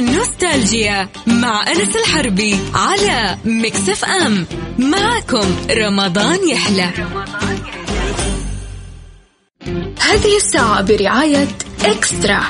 نوستالجيا 0.00 1.08
مع 1.26 1.64
أنس 1.68 1.96
الحربي 1.96 2.58
على 2.74 3.38
Mix 3.44 3.88
FM. 3.88 4.46
معكم 4.78 5.56
رمضان 5.70 6.48
يحلى. 6.48 6.90
هذه 10.00 10.36
الساعة 10.36 10.82
برعاية 10.82 11.48
eXtra. 11.84 12.40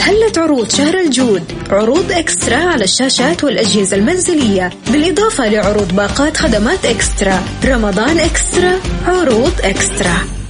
هلت 0.00 0.32
عروض 0.36 0.70
شهر 0.70 1.00
الجود؟ 1.00 1.42
عروض 1.70 2.12
eXtra 2.12 2.56
على 2.56 2.84
الشاشات 2.84 3.44
والأجهزة 3.44 3.96
المنزلية. 3.96 4.70
بالإضافة 4.92 5.48
لعروض 5.48 5.96
باقات 5.96 6.36
خدمات 6.36 6.86
eXtra. 6.86 7.42
رمضان 7.64 8.18
eXtra 8.18 8.80
عروض 9.06 9.52
eXtra. 9.60 10.43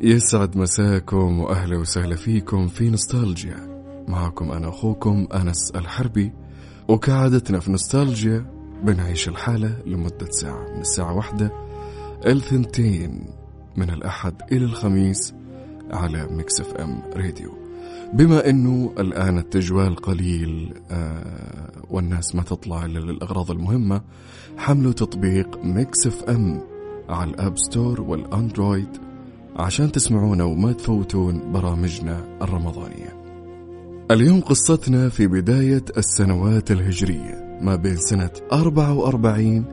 يسعد 0.00 0.56
مساكم 0.56 1.40
وأهلا 1.40 1.78
وسهلا 1.78 2.16
فيكم 2.16 2.66
في 2.68 2.90
نوستالجيا. 2.90 3.76
معكم 4.08 4.52
أنا 4.52 4.68
أخوكم 4.68 5.26
أنس 5.34 5.70
الحربي 5.70 6.32
وكعادتنا 6.88 7.60
في 7.60 7.70
نوستالجيا 7.70 8.46
بنعيش 8.82 9.28
الحالة 9.28 9.76
لمدة 9.86 10.30
ساعة 10.30 10.74
من 10.74 10.80
الساعة 10.80 11.16
واحدة 11.16 11.52
لثنتين 12.26 13.26
من 13.76 13.90
الأحد 13.90 14.34
إلى 14.52 14.64
الخميس 14.64 15.34
على 15.90 16.26
Mix 16.30 16.60
FM 16.60 17.02
Radio. 17.16 17.50
بما 18.14 18.50
إنه 18.50 18.92
الآن 18.98 19.38
التجوال 19.38 19.96
قليل 19.96 20.74
آه 20.90 21.72
والناس 21.90 22.34
ما 22.34 22.42
تطلع 22.42 22.84
إلا 22.84 22.98
للأغراض 22.98 23.50
المهمة 23.50 24.00
حملوا 24.56 24.92
تطبيق 24.92 25.64
Mix 25.64 26.06
FM 26.06 26.60
على 27.08 27.30
الأب 27.30 27.58
ستور 27.58 28.00
والأندرويد 28.00 29.05
عشان 29.58 29.92
تسمعونا 29.92 30.44
وما 30.44 30.72
تفوتون 30.72 31.52
برامجنا 31.52 32.38
الرمضانية. 32.42 33.16
اليوم 34.10 34.40
قصتنا 34.40 35.08
في 35.08 35.26
بداية 35.26 35.84
السنوات 35.96 36.70
الهجرية 36.70 37.58
ما 37.60 37.76
بين 37.76 37.96
سنة 37.96 38.30
44 38.52 39.64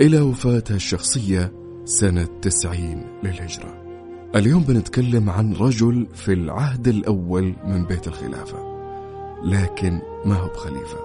إلى 0.00 0.20
وفاتها 0.20 0.74
الشخصية 0.74 1.52
سنة 1.84 2.28
90 2.42 3.04
للهجرة. 3.22 3.84
اليوم 4.36 4.62
بنتكلم 4.62 5.30
عن 5.30 5.52
رجل 5.52 6.06
في 6.14 6.32
العهد 6.32 6.88
الأول 6.88 7.54
من 7.66 7.84
بيت 7.84 8.06
الخلافة 8.08 8.58
لكن 9.44 10.00
ما 10.24 10.34
هو 10.34 10.48
بخليفة. 10.48 10.98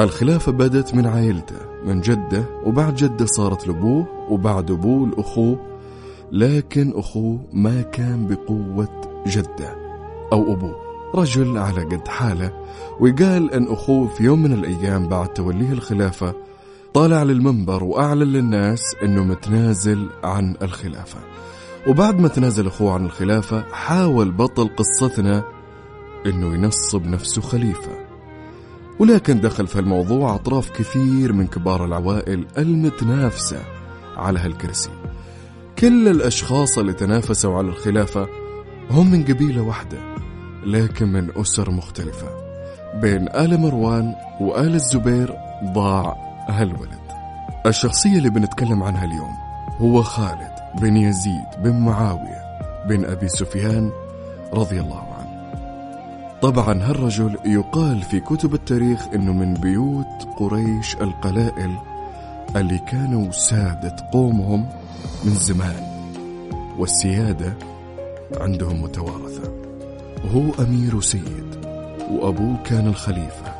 الخلافة 0.00 0.52
بدت 0.52 0.94
من 0.94 1.06
عائلته 1.06 1.56
من 1.86 2.00
جده 2.00 2.44
وبعد 2.66 2.94
جده 2.94 3.26
صارت 3.26 3.66
لأبوه 3.66 4.06
وبعد 4.30 4.70
أبوه 4.70 5.08
لأخوه 5.08 5.73
لكن 6.34 6.92
أخوه 6.96 7.46
ما 7.52 7.82
كان 7.82 8.26
بقوة 8.26 9.22
جدة 9.26 9.76
أو 10.32 10.52
أبوه. 10.52 10.76
رجل 11.14 11.58
على 11.58 11.84
قد 11.84 12.08
حاله 12.08 12.52
وقال 13.00 13.52
أن 13.52 13.66
أخوه 13.66 14.08
في 14.08 14.24
يوم 14.24 14.42
من 14.42 14.52
الأيام 14.52 15.08
بعد 15.08 15.28
توليه 15.28 15.72
الخلافة 15.72 16.34
طالع 16.94 17.22
للمنبر 17.22 17.84
وأعلن 17.84 18.22
للناس 18.22 18.82
أنه 19.02 19.24
متنازل 19.24 20.08
عن 20.24 20.56
الخلافة. 20.62 21.18
وبعد 21.86 22.20
ما 22.20 22.28
تنازل 22.28 22.66
أخوه 22.66 22.92
عن 22.92 23.04
الخلافة 23.04 23.64
حاول 23.72 24.30
بطل 24.30 24.70
قصتنا 24.76 25.44
أنه 26.26 26.54
ينصب 26.54 27.06
نفسه 27.06 27.42
خليفة. 27.42 27.92
ولكن 28.98 29.40
دخل 29.40 29.66
في 29.66 29.78
الموضوع 29.78 30.34
أطراف 30.34 30.70
كثير 30.70 31.32
من 31.32 31.46
كبار 31.46 31.84
العوائل 31.84 32.46
المتنافسة 32.58 33.62
على 34.16 34.38
هالكرسي. 34.38 35.13
كل 35.78 36.08
الأشخاص 36.08 36.78
اللي 36.78 36.92
تنافسوا 36.92 37.58
على 37.58 37.68
الخلافة 37.68 38.28
هم 38.90 39.10
من 39.10 39.24
قبيلة 39.24 39.62
واحدة 39.62 39.98
لكن 40.66 41.08
من 41.08 41.30
أسر 41.36 41.70
مختلفة. 41.70 42.28
بين 43.00 43.28
آل 43.28 43.60
مروان 43.60 44.14
وآل 44.40 44.74
الزبير 44.74 45.34
ضاع 45.64 46.16
هالولد. 46.48 47.04
الشخصية 47.66 48.18
اللي 48.18 48.30
بنتكلم 48.30 48.82
عنها 48.82 49.04
اليوم 49.04 49.34
هو 49.78 50.02
خالد 50.02 50.54
بن 50.80 50.96
يزيد 50.96 51.46
بن 51.58 51.80
معاوية 51.80 52.44
بن 52.88 53.04
أبي 53.04 53.28
سفيان 53.28 53.90
رضي 54.52 54.80
الله 54.80 55.02
عنه. 55.18 55.24
طبعا 56.42 56.82
هالرجل 56.82 57.36
يقال 57.44 58.02
في 58.02 58.20
كتب 58.20 58.54
التاريخ 58.54 59.06
إنه 59.14 59.32
من 59.32 59.54
بيوت 59.54 60.28
قريش 60.36 60.94
القلائل 60.94 61.76
اللي 62.56 62.78
كانوا 62.78 63.30
سادة 63.30 63.96
قومهم 64.12 64.68
من 65.24 65.34
زمان 65.34 65.82
والسيادة 66.78 67.54
عندهم 68.36 68.82
متوارثة. 68.82 69.52
وهو 70.24 70.64
أمير 70.64 70.96
وسيد 70.96 71.66
وأبوه 72.10 72.62
كان 72.62 72.86
الخليفة 72.86 73.54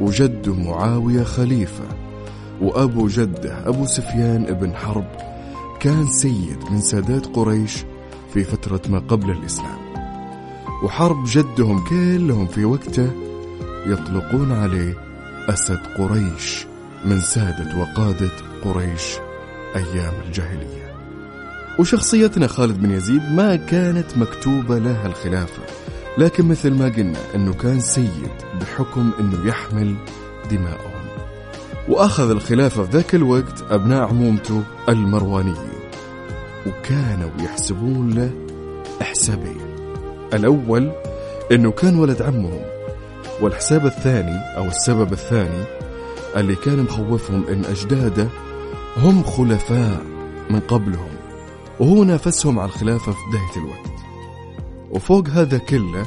وجده 0.00 0.54
معاوية 0.54 1.22
خليفة 1.22 1.84
وأبو 2.60 3.06
جدة 3.06 3.68
أبو 3.68 3.86
سفيان 3.86 4.46
ابن 4.46 4.76
حرب 4.76 5.06
كان 5.80 6.06
سيد 6.06 6.58
من 6.70 6.80
سادات 6.80 7.26
قريش 7.26 7.84
في 8.34 8.44
فترة 8.44 8.80
ما 8.88 8.98
قبل 8.98 9.30
الإسلام. 9.30 9.78
وحرب 10.84 11.24
جدهم 11.26 11.84
كلهم 11.84 12.46
في 12.46 12.64
وقته 12.64 13.10
يطلقون 13.86 14.52
عليه 14.52 14.94
أسد 15.48 15.80
قريش. 15.98 16.71
من 17.04 17.20
سادة 17.20 17.78
وقادة 17.78 18.30
قريش 18.64 19.18
أيام 19.76 20.12
الجاهلية. 20.26 20.92
وشخصيتنا 21.78 22.46
خالد 22.46 22.82
بن 22.82 22.90
يزيد 22.90 23.22
ما 23.32 23.56
كانت 23.56 24.18
مكتوبة 24.18 24.78
لها 24.78 25.06
الخلافة 25.06 25.62
لكن 26.18 26.48
مثل 26.48 26.70
ما 26.70 26.84
قلنا 26.84 27.18
أنه 27.34 27.54
كان 27.54 27.80
سيد 27.80 28.30
بحكم 28.60 29.10
أنه 29.20 29.48
يحمل 29.48 29.94
دماءهم 30.50 31.02
وأخذ 31.88 32.30
الخلافة 32.30 32.82
في 32.84 32.90
ذاك 32.90 33.14
الوقت 33.14 33.64
أبناء 33.70 34.08
عمومته 34.08 34.62
المروانيين 34.88 35.82
وكانوا 36.66 37.30
يحسبون 37.40 38.10
له 38.10 38.30
حسابين. 39.00 39.60
الأول 40.34 40.92
أنه 41.52 41.70
كان 41.70 41.98
ولد 41.98 42.22
عمهم 42.22 42.60
والحساب 43.40 43.86
الثاني 43.86 44.56
أو 44.56 44.64
السبب 44.64 45.12
الثاني 45.12 45.64
اللي 46.36 46.54
كان 46.54 46.82
مخوفهم 46.82 47.44
أن 47.46 47.64
أجداده 47.64 48.28
هم 48.96 49.22
خلفاء 49.22 50.02
من 50.50 50.60
قبلهم 50.60 51.10
وهو 51.80 52.04
نافسهم 52.04 52.58
على 52.58 52.68
الخلافة 52.68 53.12
في 53.12 53.18
بداية 53.28 53.64
الوقت. 53.64 53.92
وفوق 54.90 55.28
هذا 55.28 55.58
كله 55.58 56.06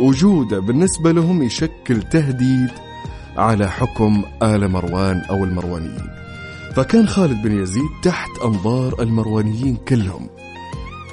وجوده 0.00 0.58
بالنسبة 0.60 1.12
لهم 1.12 1.42
يشكل 1.42 2.02
تهديد 2.02 2.70
على 3.36 3.70
حكم 3.70 4.22
آل 4.42 4.68
مروان 4.70 5.20
أو 5.30 5.44
المروانيين. 5.44 6.10
فكان 6.74 7.06
خالد 7.06 7.42
بن 7.42 7.62
يزيد 7.62 7.90
تحت 8.02 8.30
أنظار 8.44 9.02
المروانيين 9.02 9.76
كلهم 9.76 10.28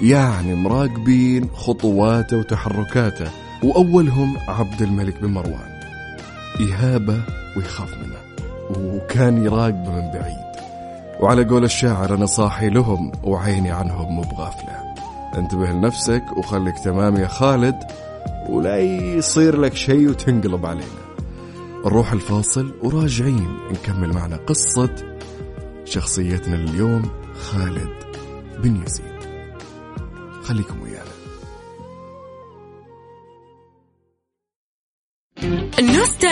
يعني 0.01 0.55
مراقبين 0.55 1.49
خطواته 1.53 2.37
وتحركاته 2.37 3.31
وأولهم 3.63 4.37
عبد 4.47 4.81
الملك 4.81 5.21
بن 5.21 5.27
مروان. 5.27 5.79
يهابه 6.59 7.21
ويخاف 7.57 7.93
منه. 7.93 8.22
وكان 8.77 9.45
يراقبه 9.45 9.91
من 9.91 10.11
بعيد. 10.11 10.53
وعلى 11.19 11.43
قول 11.43 11.63
الشاعر 11.63 12.15
أنا 12.15 12.25
صاحي 12.25 12.69
لهم 12.69 13.11
وعيني 13.23 13.71
عنهم 13.71 14.15
مو 14.15 14.21
بغافلة. 14.21 14.93
انتبه 15.37 15.71
لنفسك 15.71 16.23
وخليك 16.37 16.79
تمام 16.79 17.15
يا 17.15 17.27
خالد 17.27 17.75
ولا 18.49 18.77
يصير 18.79 19.59
لك 19.59 19.75
شيء 19.75 20.09
وتنقلب 20.09 20.65
علينا. 20.65 21.03
نروح 21.85 22.11
الفاصل 22.11 22.73
وراجعين 22.83 23.57
نكمل 23.71 24.13
معنا 24.13 24.35
قصة 24.35 24.95
شخصيتنا 25.85 26.55
اليوم 26.55 27.01
خالد 27.41 27.93
بن 28.59 28.83
يزيد. 28.85 29.13
خليكم 30.43 30.81
ويانا. 30.81 31.12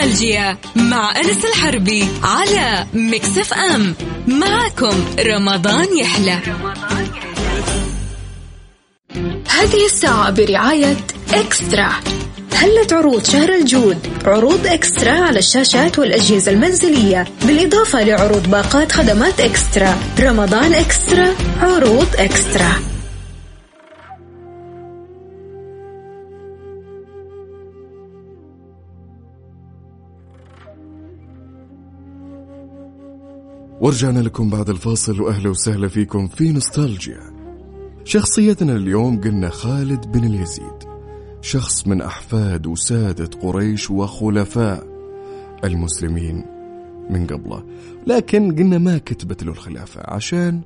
نوستالجيا 0.01 0.57
مع 0.75 1.13
أنس 1.18 1.45
الحربي 1.45 2.07
على 2.24 2.86
Mix 2.94 3.38
FM 3.38 3.95
معكم 4.27 5.06
رمضان 5.19 5.98
يحلى. 5.98 6.39
هذه 9.50 9.86
الساعة 9.86 10.30
برعاية 10.31 10.98
إكسترا. 11.33 11.89
هلة 12.53 12.88
عروض 12.92 13.25
شهر 13.25 13.50
الجود 13.50 13.98
عروض 14.25 14.68
إكسترا 14.68 15.12
على 15.12 15.39
الشاشات 15.39 16.00
والأجهزة 16.00 16.51
المنزلية؟ 16.51 17.27
بالإضافة 17.45 18.03
لعروض 18.03 18.48
باقات 18.48 18.92
خدمات 18.92 19.39
إكسترا. 19.39 19.98
رمضان 20.19 20.74
إكسترا 20.74 21.36
عروض 21.62 22.07
إكسترا. 22.15 22.90
ورجعنا 33.81 34.19
لكم 34.19 34.50
بعد 34.50 34.69
الفاصل 34.69 35.22
وأهلا 35.22 35.50
وسهلا 35.50 35.88
فيكم 35.88 36.28
في 36.28 36.51
نوستالجيا. 36.51 37.19
شخصيتنا 38.04 38.75
اليوم 38.75 39.22
قلنا 39.22 39.50
خالد 39.50 40.12
بن 40.12 40.24
اليزيد 40.24 40.83
شخص 41.42 41.88
من 41.88 42.01
أحفاد 42.01 42.68
وسادة 42.68 43.30
قريش 43.42 43.92
وخلفاء 43.92 44.88
المسلمين 45.63 46.45
من 47.10 47.28
قبله. 47.28 47.63
لكن 48.07 48.56
قلنا 48.56 48.78
ما 48.78 48.98
كتبت 48.98 49.44
له 49.44 49.51
الخلافة 49.51 50.01
عشان 50.06 50.62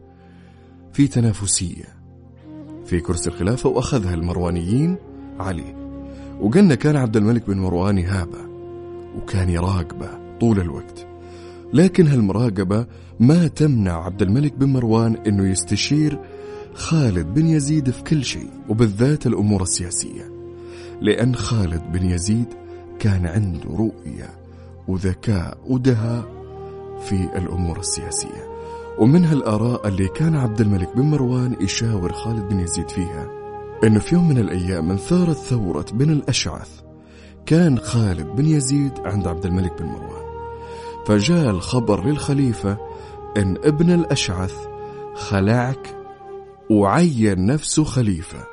في 0.94 1.08
تنافسية 1.08 1.96
في 2.86 3.00
كرسي 3.00 3.30
الخلافة 3.30 3.70
وأخذها 3.70 4.14
المروانيين 4.14 4.96
عليه. 5.40 5.76
وقلنا 6.42 6.76
كان 6.76 6.96
عبد 6.96 7.18
الملك 7.18 7.48
بن 7.48 7.58
مروان 7.58 7.98
يهابه 7.98 8.46
وكان 9.18 9.50
يراقبه 9.50 10.10
طول 10.40 10.60
الوقت. 10.60 11.15
لكن 11.74 12.08
هالمراقبة 12.08 12.86
ما 13.20 13.48
تمنع 13.48 14.06
عبد 14.06 14.22
الملك 14.22 14.54
بن 14.54 14.70
مروان 14.70 15.16
أنه 15.16 15.50
يستشير 15.50 16.20
خالد 16.74 17.34
بن 17.34 17.48
يزيد 17.48 17.90
في 17.90 18.04
كل 18.04 18.24
شيء 18.24 18.50
وبالذات 18.70 19.28
الأمور 19.28 19.62
السياسية. 19.62 20.32
لأن 21.02 21.36
خالد 21.36 21.82
بن 21.94 22.10
يزيد 22.10 22.48
كان 23.00 23.26
عنده 23.26 23.70
رؤية 23.70 24.30
وذكاء 24.88 25.58
ودهاء 25.68 26.26
في 27.06 27.38
الأمور 27.38 27.80
السياسية. 27.80 28.56
ومن 29.00 29.26
هالآراء 29.26 29.88
اللي 29.88 30.08
كان 30.08 30.36
عبد 30.36 30.62
الملك 30.62 30.96
بن 30.96 31.02
مروان 31.02 31.56
يشاور 31.62 32.14
خالد 32.14 32.50
بن 32.50 32.60
يزيد 32.60 32.90
فيها 32.90 33.28
إنه 33.84 34.00
في 34.00 34.16
يوم 34.16 34.30
من 34.30 34.38
الأيام 34.38 34.88
من 34.88 34.98
ثارت 34.98 35.38
ثورة 35.38 35.86
بن 35.94 36.10
الأشعث. 36.10 36.70
كان 37.46 37.80
خالد 37.80 38.28
بن 38.36 38.46
يزيد 38.46 38.92
عند 39.06 39.28
عبد 39.28 39.46
الملك 39.46 39.82
بن 39.82 39.86
مروان. 39.86 40.25
فجاء 41.06 41.50
الخبر 41.50 42.06
للخليفة 42.06 42.78
إن 43.38 43.57
ابن 43.63 43.92
الأشعث 43.92 44.56
خلعك 45.16 45.98
وعين 46.69 47.46
نفسه 47.46 47.84
خليفة. 47.84 48.48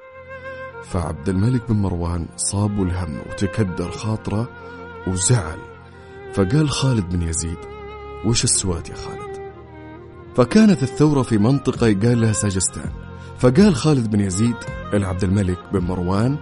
فعبد 0.85 1.29
الملك 1.29 1.69
بن 1.69 1.77
مروان 1.77 2.27
صابه 2.37 2.83
الهم 2.83 3.19
وتكدر 3.31 3.91
خاطره 3.91 4.49
وزعل. 5.07 5.59
فقال 6.35 6.71
خالد 6.71 7.17
بن 7.17 7.23
يزيد 7.23 7.59
وش 8.27 8.45
السواد 8.45 8.89
يا 8.89 8.95
خالد؟ 8.95 9.53
فكانت 10.37 10.83
الثورة 10.83 11.23
في 11.23 11.39
منطقة 11.39 11.87
قال 11.87 12.21
لها 12.21 12.33
ساجستان. 12.33 12.91
فقال 13.39 13.75
خالد 13.75 14.11
بن 14.11 14.21
يزيد 14.21 14.57
لعبد 14.93 15.25
الملك 15.25 15.59
بن 15.73 15.81
مروان 15.81 16.37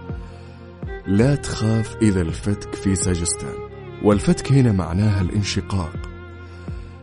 لا 1.07 1.35
تخاف 1.35 1.95
إذا 2.01 2.21
الفتك 2.21 2.75
في 2.75 2.95
ساجستان. 2.95 3.70
والفتك 4.03 4.51
هنا 4.51 4.71
معناها 4.71 5.21
الانشقاق. 5.21 5.95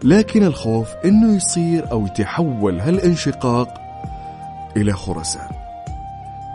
لكن 0.05 0.43
الخوف 0.45 0.89
إنه 1.05 1.37
يصير 1.37 1.91
أو 1.91 2.06
يتحول 2.06 2.81
هالانشقاق 2.81 3.69
إلى 4.77 4.93
خرسان 4.93 5.49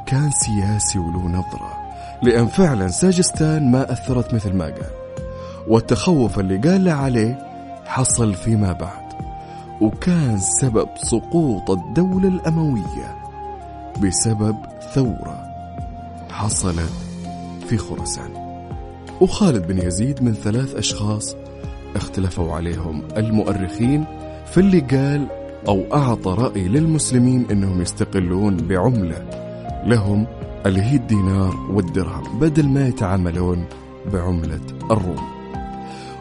كان 0.06 0.32
سياسي 0.32 1.00
وله 1.00 1.28
نظرة 1.28 1.84
لأن 2.24 2.48
فعلا 2.48 2.88
ساجستان 2.88 3.72
ما 3.72 3.92
أثرت 3.92 4.34
مثل 4.34 4.54
ما 4.54 4.66
قال. 4.66 4.92
والتخوف 5.68 6.40
اللي 6.40 6.58
قال 6.58 6.90
عليه 6.90 7.48
حصل 7.86 8.34
فيما 8.34 8.72
بعد. 8.72 9.04
وكان 9.82 10.38
سبب 10.40 10.90
سقوط 11.04 11.72
الدولة 11.72 12.28
الأموية 12.28 13.16
بسبب 14.02 14.56
ثورة 14.94 15.44
حصلت 16.32 16.94
في 17.68 17.78
خراسان 17.78 18.33
وخالد 19.24 19.68
بن 19.68 19.88
يزيد 19.88 20.24
من 20.24 20.34
ثلاث 20.34 20.76
أشخاص 20.76 21.36
اختلفوا 21.96 22.54
عليهم 22.54 23.04
المؤرخين 23.18 24.06
في 24.52 24.58
اللي 24.58 24.80
قال 24.80 25.28
أو 25.68 25.84
أعطى 25.94 26.36
رأي 26.40 26.68
للمسلمين 26.68 27.46
أنهم 27.52 27.82
يستقلون 27.82 28.58
بعملة 28.58 29.26
لهم 29.86 30.28
اللي 30.66 30.82
هي 30.82 30.96
الدينار 30.96 31.56
والدرهم 31.72 32.40
بدل 32.40 32.68
ما 32.68 32.88
يتعاملون 32.88 33.66
بعملة 34.14 34.62
الروم. 34.92 35.34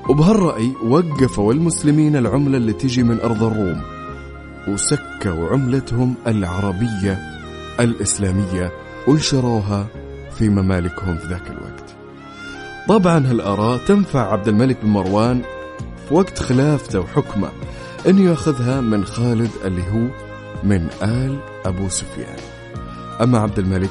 وبهالرأي 0.09 0.73
وقفوا 0.85 1.53
المسلمين 1.53 2.17
العملة 2.17 2.57
اللي 2.57 2.73
تجي 2.73 3.03
من 3.03 3.21
أرض 3.21 3.43
الروم 3.43 3.81
وسكوا 4.69 5.49
عملتهم 5.53 6.15
العربية 6.27 7.19
الإسلامية 7.81 8.73
ونشروها 9.09 9.87
في 10.39 10.49
ممالكهم 10.49 11.17
في 11.17 11.27
ذاك 11.27 11.51
الوقت. 11.51 11.72
طبعا 12.89 13.19
هالآراء 13.31 13.79
تنفع 13.79 14.33
عبد 14.33 14.49
الملك 14.49 14.77
بن 14.83 14.89
مروان 14.89 15.43
في 16.09 16.15
وقت 16.15 16.39
خلافته 16.39 17.01
وحكمه 17.01 17.49
أن 18.09 18.19
يأخذها 18.19 18.81
من 18.81 19.05
خالد 19.05 19.51
اللي 19.65 19.83
هو 19.83 20.09
من 20.65 20.89
آل 21.03 21.39
أبو 21.65 21.89
سفيان. 21.89 22.39
أما 23.23 23.39
عبد 23.39 23.59
الملك 23.59 23.91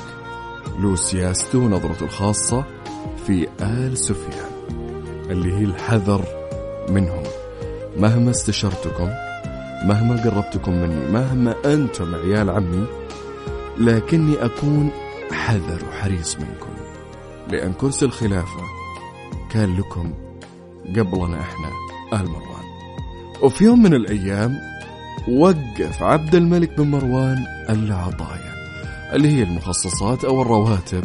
له 0.79 0.95
سياسته 0.95 1.59
ونظرته 1.59 2.03
الخاصة 2.03 2.63
في 3.27 3.47
آل 3.61 3.97
سفيان 3.97 4.51
اللي 5.29 5.53
هي 5.53 5.63
الحذر 5.63 6.25
منهم. 6.89 7.23
مهما 7.97 8.31
استشرتكم 8.31 9.09
مهما 9.85 10.23
قربتكم 10.23 10.71
مني 10.71 11.11
مهما 11.11 11.55
أنتم 11.65 12.15
عيال 12.15 12.49
عمي 12.49 12.85
لكني 13.77 14.45
أكون 14.45 14.89
حذر 15.31 15.85
وحريص 15.89 16.35
منكم 16.35 16.69
لأن 17.51 17.73
كرسي 17.73 18.05
الخلافة 18.05 18.80
كان 19.51 19.77
لكم 19.77 20.13
قبلنا 20.89 21.41
إحنا 21.41 21.69
آل 22.13 22.29
مروان. 22.29 22.65
وفي 23.41 23.63
يوم 23.63 23.83
من 23.83 23.93
الأيام 23.93 24.57
وقف 25.29 26.03
عبد 26.03 26.35
الملك 26.35 26.77
بن 26.77 26.87
مروان 26.87 27.45
العطايا 27.69 28.53
اللي 29.13 29.31
هي 29.31 29.43
المخصصات 29.43 30.25
أو 30.25 30.41
الرواتب 30.41 31.03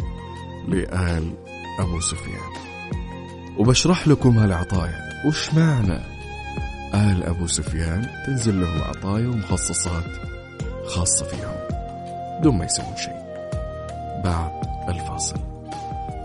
لآل 0.67 1.33
أبو 1.79 1.99
سفيان. 1.99 2.51
وبشرح 3.57 4.07
لكم 4.07 4.37
هالعطايا. 4.37 4.99
وش 5.27 5.53
معنى 5.53 5.99
آل 6.93 7.23
أبو 7.23 7.47
سفيان؟ 7.47 8.07
تنزل 8.25 8.61
لهم 8.61 8.81
عطايا 8.81 9.27
ومخصصات 9.27 10.05
خاصة 10.85 11.25
فيهم 11.25 11.55
دون 12.43 12.57
ما 12.57 12.65
يسوون 12.65 12.95
شيء. 12.97 13.17
بعد 14.23 14.51
الفاصل. 14.89 15.39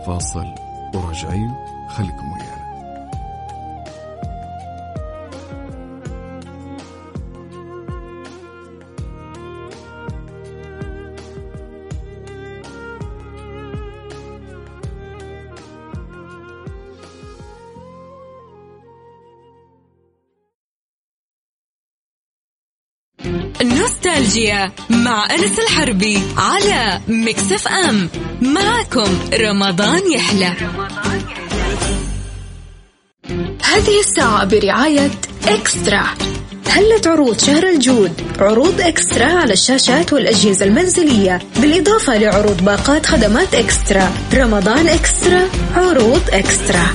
فاصل 0.07 0.47
وراجعين 0.95 1.72
خليكم 1.93 2.33
ويانا. 2.33 2.62
نوستالجيا 23.63 24.72
مع 24.91 25.27
أنس 25.34 25.58
الحربي 25.58 26.22
على 26.37 27.01
Mix 27.08 27.53
FM. 27.53 28.08
معكم 28.43 29.19
رمضان 29.34 30.13
يحلى. 30.13 30.53
هذه 33.72 34.00
الساعة 34.00 34.44
برعاية 34.44 35.10
eXtra. 35.49 36.05
هلت 36.67 37.01
عروض 37.06 37.38
شهر 37.38 37.69
الجود؟ 37.69 38.10
عروض 38.38 38.81
eXtra 38.81 39.25
على 39.24 39.52
الشاشات 39.52 40.12
والأجهزة 40.12 40.67
المنزلية 40.67 41.38
بالإضافة 41.60 42.19
لعروض 42.19 42.64
باقات 42.64 43.06
خدمات 43.06 43.55
eXtra. 43.55 44.11
رمضان 44.34 44.88
eXtra 44.89 45.49
عروض 45.74 46.20
eXtra. 46.31 46.87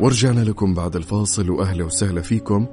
ورجعنا 0.00 0.40
لكم 0.40 0.74
بعد 0.74 0.96
الفاصل 0.96 1.50
وأهلا 1.50 1.84
وسهلا 1.84 2.20
فيكم. 2.20 2.66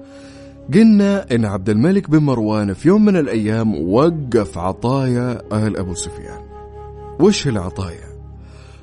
قلنا 0.74 1.26
إن 1.36 1.46
عبد 1.46 1.70
الملك 1.70 2.10
بن 2.10 2.18
مروان 2.18 2.74
في 2.74 2.88
يوم 2.88 3.06
من 3.06 3.18
الأيام 3.18 3.94
وقف 3.94 4.58
عطايا 4.58 5.42
آل 5.68 5.78
أبو 5.78 5.94
سفيان. 5.94 6.42
وش 7.20 7.48
العطايا؟ 7.48 8.12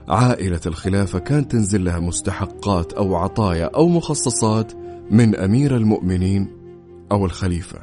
عائلة 0.08 0.60
الخلافة 0.66 1.18
كانت 1.18 1.52
تنزل 1.52 1.84
لها 1.84 1.98
مستحقات 1.98 2.92
أو 2.92 3.16
عطايا 3.16 3.64
أو 3.64 3.88
مخصصات 3.88 4.72
من 5.10 5.36
أمير 5.36 5.76
المؤمنين 5.76 6.48
أو 7.12 7.26
الخليفة 7.26 7.78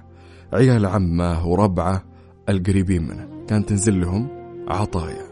عيال 0.54 0.86
عمه 0.86 1.48
وربعه 1.48 2.04
القريبين 2.50 3.02
منه. 3.08 3.28
كانت 3.48 3.70
تنزل 3.70 4.02
لهم 4.02 4.28
عطايا. 4.68 5.26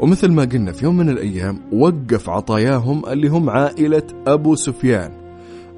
ومثل 0.00 0.32
ما 0.32 0.44
قلنا 0.44 0.72
في 0.72 0.84
يوم 0.84 0.96
من 0.96 1.10
الأيام 1.10 1.60
وقف 1.72 2.30
عطاياهم 2.30 3.06
اللي 3.06 3.28
هم 3.28 3.50
عائلة 3.50 4.02
أبو 4.26 4.54
سفيان 4.54 5.12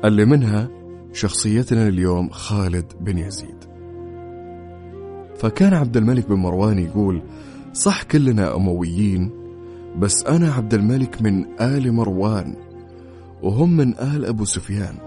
اللي 0.05 0.25
منها 0.25 0.82
شخصيتنا 1.13 1.89
اليوم 1.89 2.31
خالد 2.31 2.93
بن 3.01 3.19
يزيد. 3.19 3.57
فكان 5.39 5.75
عبد 5.75 5.97
الملك 5.97 6.29
بن 6.29 6.35
مروان 6.35 6.79
يقول 6.79 7.23
صح 7.73 8.03
كلنا 8.03 8.57
أمويين 8.57 9.31
بس 9.99 10.25
أنا 10.25 10.53
عبد 10.53 10.75
الملك 10.75 11.23
من 11.23 11.61
آل 11.61 11.93
مروان 11.93 12.57
وهم 13.43 13.77
من 13.77 13.99
آل 13.99 14.25
أبو 14.27 14.45
سفيان. 14.45 14.99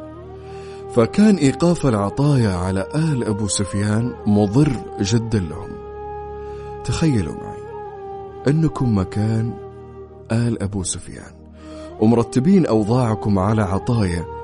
فكان 0.95 1.35
إيقاف 1.35 1.85
العطايا 1.85 2.55
على 2.55 2.88
آل 2.95 3.24
أبو 3.24 3.47
سفيان 3.47 4.13
مضر 4.27 4.71
جدا 5.01 5.39
لهم. 5.39 5.69
تخيلوا 6.83 7.33
معي 7.33 7.65
أنكم 8.47 8.97
مكان 8.97 9.53
آل 10.31 10.63
أبو 10.63 10.83
سفيان 10.83 11.31
ومرتبين 12.00 12.65
أوضاعكم 12.65 13.39
على 13.39 13.62
عطايا 13.62 14.34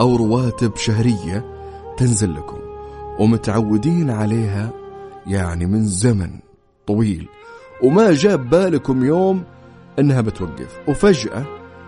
أو 0.00 0.16
رواتب 0.16 0.76
شهرية 0.76 1.44
تنزل 1.96 2.34
لكم 2.34 2.58
ومتعودين 3.18 4.10
عليها 4.10 4.72
يعني 5.26 5.66
من 5.66 5.84
زمن 5.86 6.30
طويل. 6.86 7.28
وما 7.82 8.12
جاب 8.12 8.50
بالكم 8.50 9.04
يوم 9.04 9.44
إنها 9.98 10.20
بتوقف. 10.20 10.78
وفجأة 10.88 11.44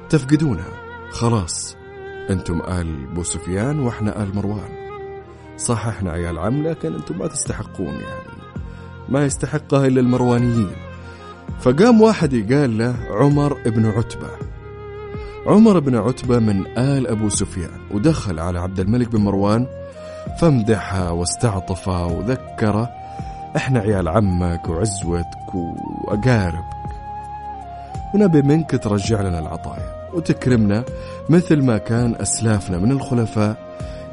تفقدونها. 0.08 0.72
خلاص 1.10 1.76
أنتم 2.30 2.60
آل 2.60 3.08
أبو 3.12 3.22
سفيان 3.22 3.80
وإحنا 3.80 4.22
آل 4.22 4.36
مروان. 4.36 4.80
صح 5.56 5.86
إحنا 5.86 6.10
عيال 6.10 6.38
عم 6.38 6.62
لكن 6.62 6.94
أنتم 6.94 7.18
ما 7.18 7.26
تستحقون 7.26 7.94
يعني. 7.94 8.40
ما 9.08 9.24
يستحقها 9.24 9.86
إلا 9.86 10.00
المروانيين. 10.00 10.70
فقام 11.60 12.00
واحد 12.00 12.52
قال 12.52 12.78
له 12.78 12.96
عمر 13.10 13.58
بن 13.66 13.86
عتبة. 13.86 14.28
عمر 15.46 15.78
بن 15.78 15.96
عتبة 15.96 16.38
من 16.38 16.66
آل 16.78 17.06
أبو 17.06 17.28
سفيان 17.28 17.80
ودخل 17.90 18.38
على 18.40 18.60
عبد 18.60 18.80
الملك 18.80 19.08
بن 19.08 19.20
مروان 19.20 19.66
فامدحه 20.38 21.12
واستعطفه 21.12 22.06
وذكره 22.06 22.90
إحنا 23.56 23.80
عيال 23.80 24.08
عمك 24.08 24.68
وعزوتك 24.68 25.54
وأقاربك. 25.54 26.64
ونبي 28.14 28.42
منك 28.42 28.70
ترجع 28.70 29.20
لنا 29.20 29.38
العطايا 29.38 30.10
وتكرمنا 30.14 30.84
مثل 31.28 31.62
ما 31.62 31.78
كان 31.78 32.14
أسلافنا 32.20 32.78
من 32.78 32.90
الخلفاء 32.90 33.56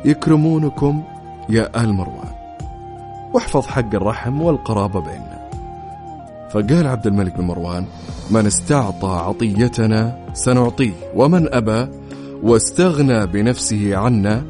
يكرمونكم 0.05 1.03
يا 1.49 1.83
آل 1.83 1.93
مروان. 1.93 2.31
واحفظ 3.33 3.67
حق 3.67 3.95
الرحم 3.95 4.41
والقرابة 4.41 4.99
بيننا 4.99 5.26
فقال 6.51 6.87
عبد 6.87 7.07
الملك 7.07 7.37
بن 7.37 7.43
مروان 7.43 7.85
من 8.31 8.45
استعطى 8.45 9.07
عطيتنا 9.07 10.25
سنعطيه 10.33 10.93
ومن 11.15 11.53
أبى 11.53 11.91
واستغنى 12.43 13.25
بنفسه 13.25 13.95
عنا 13.95 14.43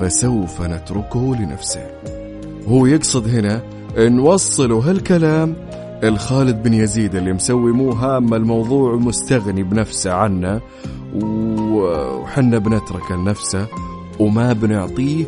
فسوف 0.00 0.62
نتركه 0.62 1.36
لنفسه. 1.36 1.86
هو 2.68 2.86
يقصد 2.86 3.28
هنا 3.28 3.62
نوصلوا 3.98 4.82
هالكلام 4.82 5.56
الخالد 6.04 6.62
بن 6.62 6.74
يزيد 6.74 7.14
اللي 7.14 7.32
مسوي 7.32 7.72
مو 7.72 7.90
هام 7.90 8.34
الموضوع 8.34 8.96
مستغني 8.96 9.62
بنفسه 9.62 10.12
عنا 10.12 10.60
وحنا 11.14 12.58
بنترك 12.58 13.10
لنفسه 13.10 13.66
وما 14.18 14.52
بنعطيه 14.52 15.24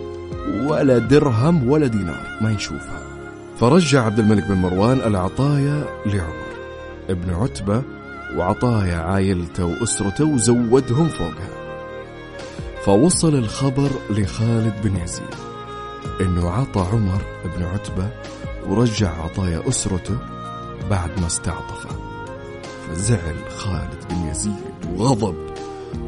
ولا 0.66 0.98
درهم 0.98 1.70
ولا 1.70 1.86
دينار 1.86 2.38
ما 2.40 2.52
يشوفها 2.52 3.01
فرجع 3.62 4.04
عبد 4.04 4.18
الملك 4.18 4.44
بن 4.44 4.54
مروان 4.54 5.00
العطايا 5.00 5.84
لعمر 6.06 6.52
ابن 7.10 7.34
عتبة 7.34 7.82
وعطايا 8.36 8.96
عائلته 8.96 9.64
وأسرته 9.64 10.24
وزودهم 10.24 11.08
فوقها. 11.08 11.76
فوصل 12.84 13.34
الخبر 13.34 13.90
لخالد 14.10 14.74
بن 14.84 14.96
يزيد 14.96 15.34
إنه 16.20 16.50
عطى 16.50 16.80
عمر 16.80 17.22
بن 17.56 17.64
عتبة 17.64 18.08
ورجع 18.68 19.22
عطايا 19.24 19.68
أسرته 19.68 20.16
بعد 20.90 21.20
ما 21.20 21.26
استعطفه. 21.26 21.90
فزعل 22.88 23.36
خالد 23.56 24.04
بن 24.10 24.28
يزيد 24.30 24.64
وغضب 24.96 25.36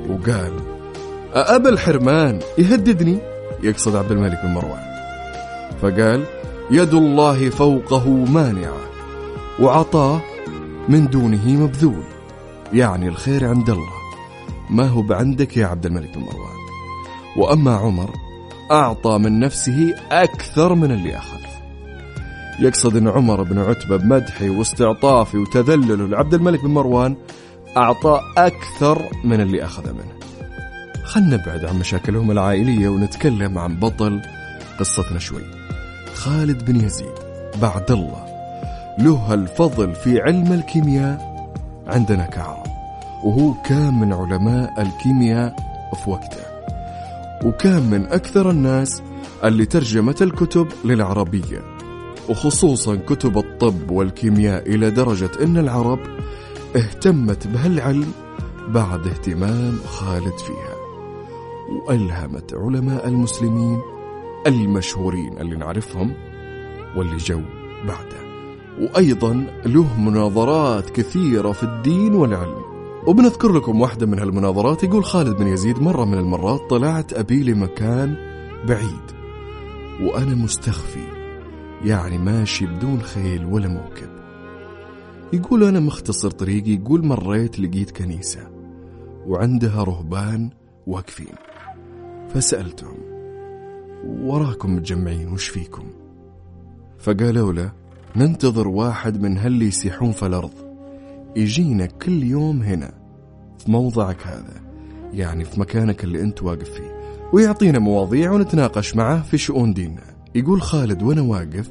وقال 0.09 0.53
أأبا 1.35 1.69
الحرمان 1.69 2.41
يهددني؟ 2.59 3.19
يقصد 3.63 3.97
عبد 3.97 4.11
الملك 4.11 4.41
بن 4.45 4.51
مروان. 4.51 4.85
فقال 5.83 6.25
يد 6.71 6.95
الله 6.95 7.51
فوقه 7.51 8.09
مانعة 8.09 8.81
وعطاه 9.61 10.21
من 10.89 11.07
دونه 11.07 11.47
مبذول 11.47 12.05
يعني 12.73 13.09
الخير 13.09 13.49
عند 13.49 13.71
الله. 13.71 13.95
ما 14.71 14.89
هو 14.89 15.03
بعندك 15.03 15.57
يا 15.57 15.67
عبد 15.67 15.87
الملك 15.87 16.15
بن 16.15 16.21
مروان؟ 16.21 16.57
وأما 17.37 17.75
عمر 17.75 18.11
أعطى 18.71 19.19
من 19.19 19.41
نفسه 19.41 19.95
أكثر 20.11 20.75
من 20.75 20.91
اللي 20.91 21.17
أخذ. 21.17 21.39
يقصد 22.61 22.97
أن 22.97 23.09
عمر 23.09 23.43
بن 23.43 23.59
عتبة 23.59 23.97
بمدحي 23.97 24.49
واستعطافي 24.49 25.39
وتذلله 25.39 26.07
لعبد 26.07 26.35
الملك 26.35 26.63
بن 26.65 26.71
مروان 26.71 27.17
أعطى 27.77 28.21
أكثر 28.39 29.03
من 29.25 29.41
اللي 29.41 29.65
أخذ 29.65 29.93
منه. 29.93 30.15
خلنا 31.05 31.37
نبعد 31.37 31.65
عن 31.65 31.79
مشاكلهم 31.79 32.31
العائلية 32.31 32.89
ونتكلم 32.89 33.59
عن 33.59 33.77
بطل 33.77 34.23
قصتنا 34.79 35.19
شوي. 35.19 35.64
خالد 36.15 36.65
بن 36.65 36.77
يزيد 36.77 37.15
بعد 37.63 37.91
الله. 37.91 38.25
له 38.99 39.35
الفضل 39.35 39.95
في 39.95 40.21
علم 40.21 40.53
الكيمياء 40.53 41.35
عندنا 41.87 42.27
كعرب 42.27 42.67
وهو 43.25 43.55
كان 43.67 44.01
من 44.01 44.13
علماء 44.13 44.83
الكيمياء 44.83 45.57
في 46.05 46.11
وقته 46.11 46.45
وكان 47.45 47.83
من 47.83 48.07
أكثر 48.07 48.51
الناس 48.51 49.03
اللي 49.45 49.67
ترجمت 49.67 50.23
الكتب 50.23 50.69
للعربية 50.85 51.63
وخصوصا 52.29 52.97
كتب 52.97 53.39
الطب 53.39 53.91
والكيمياء 53.91 54.69
إلى 54.75 54.91
درجة 54.91 55.31
أن 55.43 55.57
العرب 55.57 55.99
اهتمت 56.77 57.47
بهالعلم 57.47 58.13
بعد 58.69 59.07
اهتمام 59.07 59.79
خالد 59.89 60.39
فيها 60.39 60.75
وألهمت 61.89 62.55
علماء 62.55 63.09
المسلمين 63.09 63.81
المشهورين 64.47 65.39
اللي 65.39 65.57
نعرفهم 65.57 66.15
واللي 66.97 67.17
جو 67.17 67.41
بعده. 67.89 68.25
وأيضا 68.81 69.47
له 69.67 70.01
مناظرات 70.01 70.91
كثيرة 70.91 71.53
في 71.53 71.63
الدين 71.63 72.15
والعلم. 72.15 72.65
وبنذكر 73.07 73.53
لكم 73.53 73.81
واحدة 73.81 74.07
من 74.07 74.19
هالمناظرات 74.19 74.85
يقول 74.85 75.05
خالد 75.05 75.37
بن 75.37 75.47
يزيد 75.47 75.83
مرة 75.83 76.05
من 76.05 76.19
المرات 76.19 76.61
طلعت 76.71 77.13
أبي 77.13 77.43
لمكان 77.43 78.17
بعيد. 78.69 79.05
وأنا 80.03 80.35
مستخفي 80.35 81.07
يعني 81.85 82.19
ماشي 82.19 82.67
بدون 82.67 83.03
خيل 83.03 83.45
ولا 83.45 83.69
موكب. 83.69 84.11
يقول 85.33 85.65
أنا 85.65 85.81
مختصر 85.81 86.31
طريقي 86.31 86.71
يقول 86.71 87.07
مريت 87.07 87.61
لقيت 87.61 87.91
كنيسة 87.91 88.51
وعندها 89.27 89.85
رهبان 89.85 90.51
واقفين. 90.87 91.35
فسألتهم 92.35 93.14
وراكم 94.07 94.77
متجمعين 94.77 95.33
وش 95.33 95.49
فيكم؟ 95.49 95.87
فقالوا 96.99 97.53
له 97.53 97.73
ننتظر 98.17 98.69
واحد 98.69 99.23
من 99.23 99.39
هاللي 99.39 99.67
يسيحون 99.67 100.13
في 100.13 100.27
الأرض. 100.27 100.55
يجينا 101.37 101.87
كل 101.87 102.23
يوم 102.23 102.63
هنا 102.63 102.93
في 103.59 103.71
موضعك 103.71 104.27
هذا 104.27 104.63
يعني 105.13 105.45
في 105.45 105.61
مكانك 105.61 106.05
اللي 106.05 106.21
أنت 106.21 106.43
واقف 106.43 106.71
فيه. 106.71 106.95
ويعطينا 107.33 107.79
مواضيع 107.79 108.33
ونتناقش 108.33 108.97
معه 108.97 109.23
في 109.23 109.39
شؤون 109.39 109.75
ديننا. 109.75 110.15
يقول 110.35 110.63
خالد 110.63 111.03
وأنا 111.03 111.23
واقف 111.23 111.71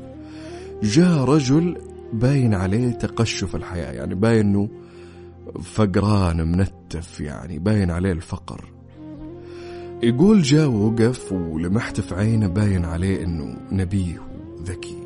جاء 0.83 1.23
رجل 1.23 1.77
باين 2.13 2.53
عليه 2.53 2.91
تقشف 2.91 3.55
الحياة 3.55 3.91
يعني 3.91 4.15
باين 4.15 4.45
إنه 4.45 4.69
فقران 5.61 6.57
منتف 6.57 7.21
يعني 7.21 7.59
باين 7.59 7.91
عليه 7.91 8.11
الفقر. 8.11 8.73
يقول 10.03 10.41
جاء 10.41 10.69
وقف 10.69 11.31
ولمحت 11.31 12.01
في 12.01 12.15
عينه 12.15 12.48
باين 12.48 12.86
عليه 12.86 13.24
إنه 13.24 13.57
نبيه 13.72 14.22
وذكي 14.60 14.98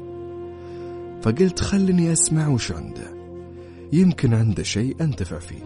فقلت 1.21 1.59
خلني 1.59 2.11
أسمع 2.11 2.47
وش 2.47 2.71
عنده. 2.71 3.17
يمكن 3.93 4.33
عنده 4.33 4.63
شيء 4.63 4.95
أنتفع 5.01 5.39
فيه. 5.39 5.63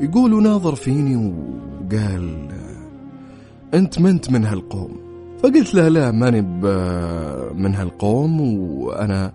يقول 0.00 0.42
ناظر 0.42 0.74
فيني 0.74 1.16
وقال 1.16 2.48
أنت 3.74 3.98
منت 3.98 4.30
من 4.30 4.44
هالقوم؟ 4.44 4.96
فقلت 5.42 5.74
له 5.74 5.88
لا 5.88 6.10
ماني 6.10 6.42
من 7.54 7.74
هالقوم 7.74 8.40
وأنا 8.40 9.32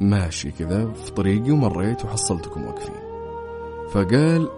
ماشي 0.00 0.50
كذا 0.50 0.92
في 0.92 1.12
طريقي 1.12 1.50
ومريت 1.50 2.04
وحصلتكم 2.04 2.64
واقفين 2.64 2.94
فقال 3.90 4.48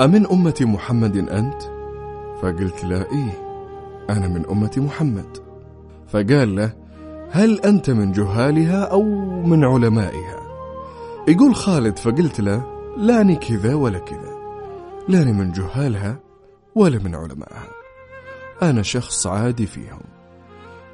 أمن 0.00 0.26
أمة 0.26 0.54
محمد 0.60 1.16
أنت؟ 1.16 1.79
فقلت 2.42 2.84
له 2.84 3.06
إيه 3.12 3.50
أنا 4.10 4.28
من 4.28 4.46
أمة 4.50 4.72
محمد. 4.76 5.36
فقال 6.08 6.56
له 6.56 6.72
هل 7.30 7.60
أنت 7.60 7.90
من 7.90 8.12
جهالها 8.12 8.82
أو 8.84 9.02
من 9.42 9.64
علمائها؟ 9.64 10.40
يقول 11.28 11.54
خالد 11.54 11.98
فقلت 11.98 12.40
له 12.40 12.64
لاني 12.96 13.36
كذا 13.36 13.74
ولا 13.74 13.98
كذا. 13.98 14.34
لاني 15.08 15.32
من 15.32 15.52
جهالها 15.52 16.20
ولا 16.74 16.98
من 16.98 17.14
علمائها. 17.14 17.68
أنا 18.62 18.82
شخص 18.82 19.26
عادي 19.26 19.66
فيهم. 19.66 20.00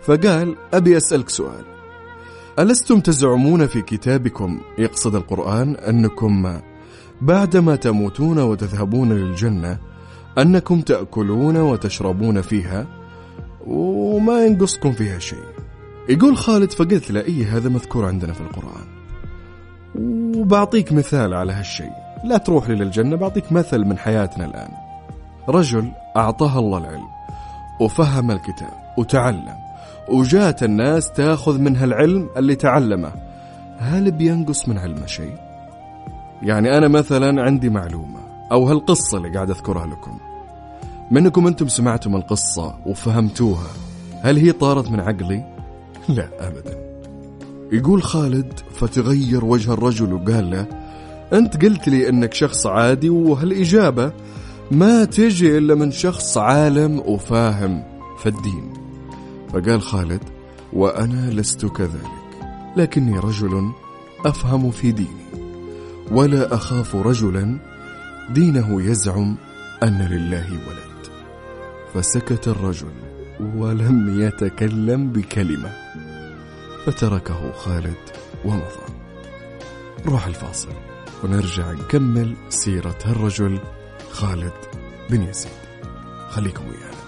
فقال 0.03 0.57
أبي 0.75 0.97
أسألك 0.97 1.29
سؤال. 1.29 1.65
ألستم 2.59 3.00
تزعمون 3.00 3.67
في 3.67 3.83
كتابكم 3.83 4.61
يقصد 4.79 5.15
القرآن 5.15 5.76
أنكم 5.76 6.61
بعدما 7.23 7.76
تموتون 7.76 8.38
وتذهبون 8.38 9.12
للجنة 9.12 9.79
أنكم 10.38 10.81
تأكلون 10.81 11.57
وتشربون 11.57 12.40
فيها 12.40 12.87
وما 13.66 14.45
ينقصكم 14.45 14.93
فيها 14.93 15.19
شيء. 15.19 15.45
يقول 16.09 16.37
خالد 16.37 16.73
فقلت 16.73 17.11
له 17.11 17.21
إيه 17.21 17.57
هذا 17.57 17.69
مذكور 17.69 18.07
عندنا 18.07 18.33
في 18.33 18.40
القرآن. 18.40 18.87
وبعطيك 20.37 20.93
مثال 20.93 21.35
على 21.35 21.52
هالشيء. 21.52 21.93
لا 22.25 22.37
تروح 22.37 22.69
لي 22.69 22.75
للجنة 22.75 23.16
بعطيك 23.16 23.52
مثل 23.52 23.85
من 23.85 23.99
حياتنا 23.99 24.45
الآن. 24.45 24.69
رجل 25.49 25.90
أعطاه 26.16 26.59
الله 26.59 26.78
العلم 26.78 27.09
وفهم 27.81 28.31
الكتاب 28.31 28.73
وتعلم 28.99 29.57
وجات 30.09 30.62
الناس 30.62 31.12
تأخذ 31.12 31.59
من 31.59 31.76
هالعلم 31.76 32.28
اللي 32.37 32.55
تعلمه. 32.55 33.12
هل 33.78 34.11
بينقص 34.11 34.69
من 34.69 34.78
علمه 34.78 35.07
شيء؟ 35.07 35.37
يعني 36.43 36.78
أنا 36.78 36.88
مثلا 36.88 37.43
عندي 37.43 37.69
معلومة. 37.69 38.25
أو 38.53 38.69
هالقصة 38.69 39.19
اللي 39.19 39.29
قاعد 39.29 39.50
أذكرها 39.50 39.87
لكم. 39.87 40.19
منكم 41.11 41.47
أنتم 41.47 41.69
سمعتم 41.69 42.17
القصة 42.17 42.79
وفهمتوها. 42.87 43.71
هل 44.23 44.37
هي 44.37 44.53
طارت 44.53 44.91
من 44.91 45.00
عقلي؟ 45.00 45.57
لا 46.09 46.29
أبدا. 46.49 46.87
يقول 47.73 48.03
خالد 48.03 48.53
فتغير 48.73 49.45
وجه 49.45 49.73
الرجل 49.73 50.12
وقال 50.12 50.50
له 50.50 50.67
أنت 51.33 51.65
قلت 51.65 51.88
لي 51.88 52.09
أنك 52.09 52.35
شخص 52.35 52.67
عادي 52.67 53.11
وهالإجابة 53.11 54.12
ما 54.71 55.05
تجي 55.05 55.59
إلا 55.59 55.75
من 55.75 55.91
شخص 55.91 56.38
عالم 56.38 56.99
وفاهم 57.07 57.83
في 58.19 58.29
الدين. 58.29 58.73
فقال 59.53 59.83
خالد 59.83 60.23
وأنا 60.73 61.31
لست 61.31 61.67
كذلك 61.67 62.26
لكني 62.76 63.19
رجل 63.19 63.71
أفهم 64.26 64.71
في 64.71 64.93
ديني 64.93 65.26
ولا 66.12 66.55
أخاف 66.55 66.97
رجلا 66.97 67.59
دينه 68.30 68.83
يزعم 68.83 69.37
أن 69.83 70.02
لله 70.02 70.52
ولد. 70.52 71.06
فسكت 71.95 72.49
الرجل 72.49 72.92
ولم 73.40 74.21
يتكلم 74.21 75.12
بكلمة. 75.12 75.73
فتركه 76.87 77.52
خالد 77.52 77.97
ومضى. 78.45 78.87
روح 80.06 80.26
الفاصل. 80.26 80.73
ونرجع 81.25 81.73
نكمل 81.73 82.37
سيرة 82.49 82.99
هالرجل 83.04 83.59
خالد 84.11 84.52
بن 85.11 85.23
يزيد. 85.23 85.52
خليكم 86.30 86.64
ويانا. 86.64 87.05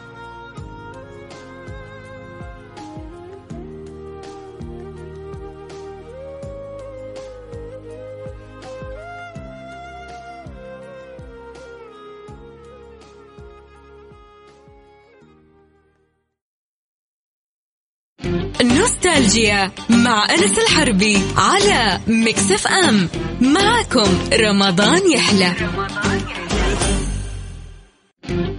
نوستالجيا 19.38 19.70
مع 19.88 20.26
أنس 20.30 20.58
الحربي 20.58 21.22
على 21.36 22.00
مكسف 22.06 22.66
أم 22.66 23.08
معكم 23.40 24.18
رمضان 24.32 25.10
يحلى. 25.10 25.52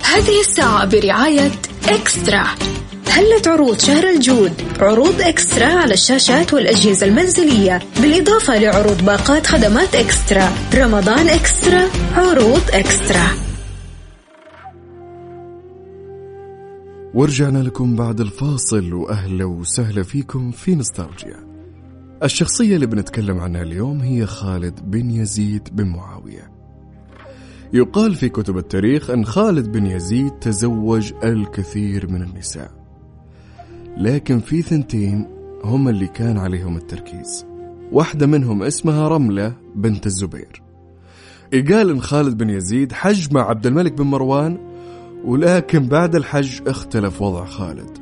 هذه 0.04 0.40
الساعة 0.40 0.86
برعاية 0.86 1.52
إكسترا. 1.90 2.48
هلت 3.10 3.48
عروض 3.48 3.80
شهر 3.80 4.10
الجود؟ 4.10 4.54
عروض 4.80 5.22
إكسترا 5.22 5.66
على 5.66 5.94
الشاشات 5.94 6.54
والأجهزة 6.54 7.06
المنزلية 7.06 7.82
بالإضافة 8.02 8.58
لعروض 8.58 9.06
باقات 9.06 9.48
خدمات 9.48 9.96
إكسترا. 9.96 10.50
رمضان 10.76 11.30
إكسترا 11.30 11.90
عروض 12.16 12.62
إكسترا. 12.74 13.49
ورجعنا 17.14 17.58
لكم 17.58 17.96
بعد 17.96 18.22
الفاصل 18.22 18.94
واهلا 18.94 19.46
وسهلا 19.46 20.04
فيكم 20.04 20.52
في 20.52 20.76
نستالجيا. 20.76 21.50
الشخصية 22.24 22.76
اللي 22.76 22.86
بنتكلم 22.86 23.40
عنها 23.40 23.62
اليوم 23.62 24.00
هي 24.00 24.26
خالد 24.26 24.92
بن 24.92 25.12
يزيد 25.12 25.70
بن 25.72 25.88
معاوية. 25.88 26.52
يقال 27.74 28.16
في 28.16 28.30
كتب 28.30 28.58
التاريخ 28.58 29.10
أن 29.10 29.26
خالد 29.26 29.72
بن 29.72 29.86
يزيد 29.86 30.32
تزوج 30.32 31.14
الكثير 31.24 32.12
من 32.12 32.22
النساء. 32.22 32.72
لكن 33.98 34.40
في 34.40 34.62
ثنتين 34.62 35.28
هم 35.64 35.90
اللي 35.90 36.08
كان 36.08 36.38
عليهم 36.38 36.78
التركيز. 36.78 37.46
واحدة 37.92 38.28
منهم 38.28 38.64
اسمها 38.64 39.08
رملة 39.08 39.54
بنت 39.76 40.06
الزبير. 40.06 40.62
يقال 41.54 41.90
إن 41.90 42.02
خالد 42.02 42.38
بن 42.38 42.50
يزيد 42.50 42.92
حج 42.92 43.34
مع 43.34 43.50
عبد 43.50 43.68
الملك 43.68 43.94
بن 43.94 44.04
مروان 44.04 44.69
ولكن 45.26 45.88
بعد 45.88 46.16
الحج 46.16 46.62
اختلف 46.68 47.22
وضع 47.22 47.46
خالد. 47.46 47.98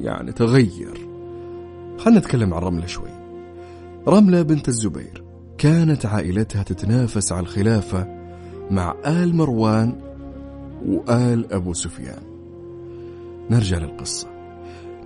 يعني 0.00 0.32
تغير. 0.32 1.08
خلنا 1.98 2.18
نتكلم 2.18 2.54
عن 2.54 2.62
رملة 2.62 2.86
شوي. 2.86 3.10
رملة 4.08 4.42
بنت 4.42 4.68
الزبير 4.68 5.24
كانت 5.58 6.06
عائلتها 6.06 6.62
تتنافس 6.62 7.32
على 7.32 7.40
الخلافة 7.40 8.06
مع 8.70 8.94
آل 9.06 9.36
مروان 9.36 10.00
وآل 10.86 11.52
أبو 11.52 11.72
سفيان. 11.72 12.22
نرجع 13.50 13.78
للقصة. 13.78 14.28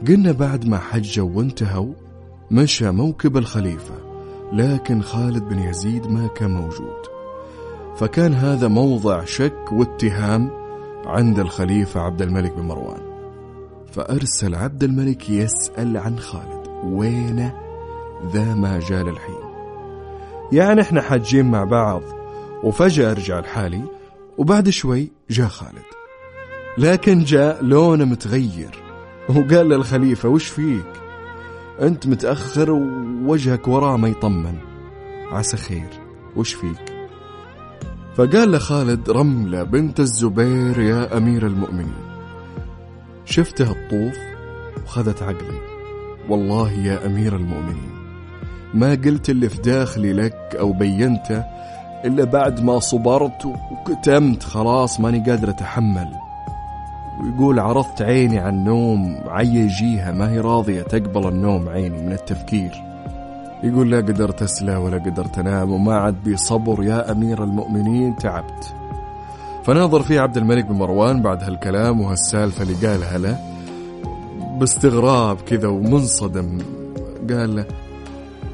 قلنا 0.08 0.32
بعد 0.32 0.68
ما 0.68 0.78
حجوا 0.78 1.30
وانتهوا 1.34 1.92
مشى 2.50 2.90
موكب 2.90 3.36
الخليفة 3.36 3.94
لكن 4.52 5.02
خالد 5.02 5.42
بن 5.48 5.58
يزيد 5.58 6.06
ما 6.06 6.26
كان 6.26 6.50
موجود. 6.50 7.02
فكان 7.96 8.34
هذا 8.34 8.68
موضع 8.68 9.24
شك 9.24 9.72
واتهام 9.72 10.62
عند 11.06 11.38
الخليفة 11.38 12.00
عبد 12.00 12.22
الملك 12.22 12.52
بن 12.52 12.62
مروان. 12.62 13.12
فأرسل 13.92 14.54
عبد 14.54 14.84
الملك 14.84 15.30
يسأل 15.30 15.96
عن 15.96 16.18
خالد 16.18 16.68
وينه 16.84 17.54
ذا 18.32 18.54
ما 18.54 18.80
جاء 18.88 19.02
للحين 19.04 19.52
يعني 20.52 20.80
إحنا 20.80 21.00
حاجين 21.02 21.50
مع 21.50 21.64
بعض. 21.64 22.02
وفجأة 22.62 23.12
رجع 23.12 23.40
لحالي 23.40 23.82
وبعد 24.38 24.70
شوي 24.70 25.10
جاء 25.30 25.48
خالد. 25.48 25.82
لكن 26.78 27.24
جاء 27.24 27.64
لونه 27.64 28.04
متغير 28.04 28.82
وقال 29.28 29.68
للخليفة 29.68 30.28
وش 30.28 30.46
فيك؟ 30.46 30.92
أنت 31.80 32.06
متأخر 32.06 32.70
ووجهك 32.70 33.68
وراه 33.68 33.96
ما 33.96 34.08
يطمن. 34.08 34.54
عسى 35.32 35.56
خير 35.56 35.88
وش 36.36 36.54
فيك؟ 36.54 36.91
فقال 38.16 38.53
لخالد 38.53 39.11
رملة 39.11 39.62
بنت 39.62 40.01
الزبير 40.01 40.81
يا 40.81 41.16
أمير 41.16 41.46
المؤمنين. 41.46 42.12
شفتها 43.25 43.72
الطوف 43.72 44.18
وخذت 44.85 45.22
عقلي. 45.22 45.61
والله 46.29 46.72
يا 46.72 47.07
أمير 47.07 47.37
المؤمنين 47.37 47.92
ما 48.75 48.90
قلت 48.90 49.31
اللي 49.31 49.48
في 49.48 49.62
داخلي 49.62 50.12
لك 50.12 50.57
أو 50.61 50.72
بينته 50.72 51.44
إلا 52.05 52.25
بعد 52.25 52.64
ما 52.64 52.79
صبرت 52.79 53.46
وكتمت 53.46 54.42
خلاص 54.42 55.01
ماني 55.01 55.31
قادر 55.31 55.51
أتحمل. 55.51 56.09
ويقول 57.20 57.59
عرضت 57.59 58.03
عيني 58.03 58.38
عن 58.38 58.55
النوم 58.55 59.20
عي 59.27 59.55
يجيها 59.55 60.12
ما 60.12 60.31
هي 60.31 60.40
راضية 60.40 60.83
تقبل 60.83 61.29
النوم 61.29 61.68
عيني 61.68 62.03
من 62.03 62.12
التفكير. 62.12 62.91
يقول 63.62 63.90
لا 63.90 63.96
قدرت 63.96 64.42
أسلى 64.42 64.77
ولا 64.77 64.98
قدرت 64.98 65.38
أنام 65.38 65.72
وما 65.72 65.94
عاد 65.94 66.25
بي 66.25 66.37
صبر 66.37 66.85
يا 66.85 67.12
أمير 67.12 67.44
المؤمنين 67.44 68.16
تعبت. 68.16 68.75
فناظر 69.64 70.03
فيه 70.03 70.20
عبد 70.20 70.37
الملك 70.37 70.64
بن 70.64 70.75
مروان 70.75 71.22
بعد 71.22 71.42
هالكلام 71.42 72.01
وهالسالفة 72.01 72.62
اللي 72.62 72.75
قالها 72.88 73.18
له 73.18 73.38
باستغراب 74.59 75.37
كذا 75.40 75.68
ومنصدم. 75.68 76.59
قال 77.31 77.57
له 77.57 77.66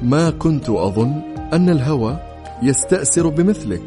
ما 0.01 0.29
كنت 0.29 0.69
أظن 0.69 1.21
أن 1.53 1.69
الهوى 1.69 2.17
يستأسر 2.61 3.27
بمثلك. 3.27 3.83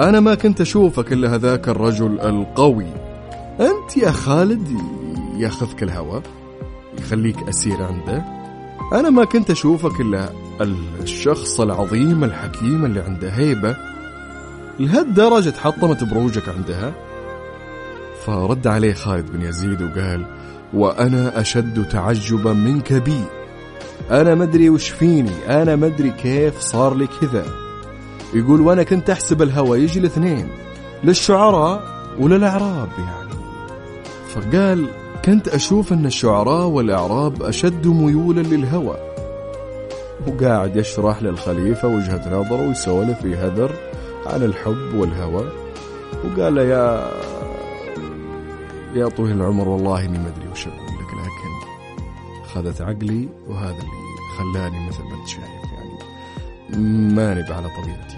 أنا 0.00 0.20
ما 0.20 0.34
كنت 0.34 0.60
أشوفك 0.60 1.12
إلا 1.12 1.34
هذاك 1.34 1.68
الرجل 1.68 2.20
القوي. 2.20 2.86
أنت 3.60 3.96
يا 3.96 4.10
خالد 4.10 4.68
ياخذك 5.36 5.82
الهوى 5.82 6.22
يخليك 6.98 7.48
أسير 7.48 7.82
عنده. 7.82 8.39
أنا 8.92 9.10
ما 9.10 9.24
كنت 9.24 9.50
أشوفك 9.50 10.00
إلا 10.00 10.32
الشخص 11.02 11.60
العظيم 11.60 12.24
الحكيم 12.24 12.84
اللي 12.84 13.00
عنده 13.00 13.30
هيبة 13.30 13.76
لهالدرجة 14.78 15.50
تحطمت 15.50 16.04
بروجك 16.04 16.48
عندها. 16.48 16.92
فرد 18.26 18.66
عليه 18.66 18.92
خالد 18.92 19.32
بن 19.32 19.42
يزيد 19.42 19.82
وقال 19.82 20.26
وأنا 20.74 21.40
أشد 21.40 21.88
تعجبا 21.88 22.52
منك 22.52 22.92
بي. 22.92 23.22
أنا 24.10 24.34
مدري 24.34 24.70
وش 24.70 24.88
فيني 24.88 25.62
أنا 25.62 25.76
مدري 25.76 26.10
كيف 26.10 26.60
صار 26.60 26.94
لي 26.94 27.08
كذا. 27.20 27.44
يقول 28.34 28.60
وأنا 28.60 28.82
كنت 28.82 29.10
أحسب 29.10 29.42
الهوى 29.42 29.82
يجي 29.82 29.98
الاثنين 29.98 30.48
للشعراء 31.04 31.84
وللأعراب 32.18 32.88
يعني. 32.98 33.30
فقال 34.28 34.88
كنت 35.24 35.48
أشوف 35.48 35.92
أن 35.92 36.06
الشعراء 36.06 36.66
والأعراب 36.66 37.42
أشد 37.42 37.86
ميولا 37.86 38.40
للهوى. 38.40 38.96
وقاعد 40.26 40.76
يشرح 40.76 41.22
للخليفة 41.22 41.88
وجهة 41.88 42.40
نظره 42.40 42.68
ويسولف 42.68 43.24
يهذر 43.24 43.72
عن 44.26 44.42
الحب 44.42 44.94
والهوى. 44.94 45.52
وقال 46.24 46.54
له 46.54 46.62
يا 46.62 47.10
يا 48.94 49.08
طويل 49.08 49.36
العمر 49.36 49.68
والله 49.68 50.04
إني 50.04 50.18
ما 50.18 50.28
أدري 50.28 50.48
وش 50.52 50.66
أقول 50.66 50.78
لك 50.86 51.14
لكن 51.14 51.50
خذت 52.54 52.80
عقلي 52.80 53.28
وهذا 53.48 53.70
اللي 53.70 54.30
خلاني 54.38 54.88
مثل 54.88 55.02
ما 55.02 55.14
أنت 55.20 55.28
شايف 55.28 55.44
يعني. 55.44 55.98
ماني 57.14 57.42
على 57.52 57.68
طبيعتي. 57.68 58.16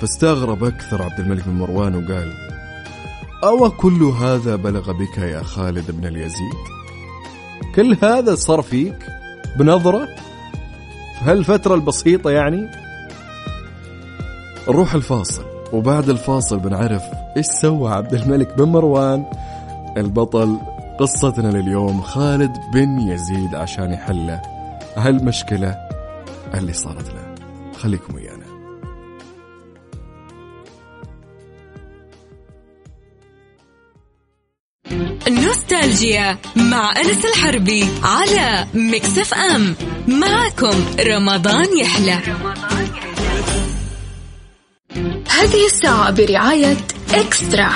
فاستغرب 0.00 0.64
أكثر 0.64 1.02
عبد 1.02 1.20
الملك 1.20 1.48
بن 1.48 1.54
مروان 1.54 1.94
وقال 1.94 2.49
أو 3.44 3.70
كل 3.70 4.02
هذا 4.02 4.56
بلغ 4.56 4.92
بك 4.92 5.18
يا 5.18 5.42
خالد 5.42 5.90
بن 5.90 6.06
اليزيد؟ 6.06 6.54
كل 7.74 7.96
هذا 8.02 8.34
صار 8.34 8.62
فيك 8.62 9.06
بنظرة؟ 9.58 10.08
في 11.18 11.24
هالفترة 11.30 11.74
البسيطة 11.74 12.30
يعني؟ 12.30 12.70
نروح 14.68 14.94
الفاصل 14.94 15.44
وبعد 15.72 16.08
الفاصل 16.08 16.58
بنعرف 16.58 17.02
إيش 17.36 17.46
سوى 17.46 17.92
عبد 17.92 18.14
الملك 18.14 18.56
بن 18.58 18.64
مروان. 18.64 19.24
البطل 19.96 20.58
قصتنا 20.98 21.48
لليوم 21.48 22.02
خالد 22.02 22.52
بن 22.72 23.00
يزيد 23.00 23.54
عشان 23.54 23.92
يحل 23.92 24.38
هالمشكلة 24.96 25.76
اللي 26.54 26.72
صارت 26.72 27.08
له. 27.08 27.34
خليكم 27.78 28.14
ويانا. 28.14 28.39
نوستالجيا 35.90 36.38
مع 36.56 36.92
أنس 36.96 37.24
الحربي 37.24 37.88
على 38.02 38.66
مكسف 38.74 39.34
أم 39.34 39.76
معكم 40.08 40.84
رمضان 41.00 41.78
يحلى. 41.78 42.18
هذه 45.30 45.66
الساعة 45.66 46.10
برعاية 46.10 46.76
إكسترا. 47.14 47.70